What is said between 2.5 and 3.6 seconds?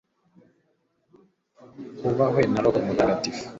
na roho mutagatifu, ni